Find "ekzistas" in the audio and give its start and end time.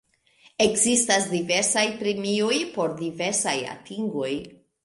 0.63-1.27